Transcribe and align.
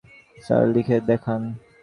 Sir, 0.37 0.63
লিখে 0.73 0.97
দেখান। 1.09 1.41